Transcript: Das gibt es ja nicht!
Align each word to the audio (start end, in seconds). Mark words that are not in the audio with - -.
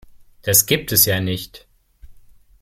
Das 0.41 0.65
gibt 0.65 0.91
es 0.93 1.05
ja 1.05 1.19
nicht! 1.21 1.67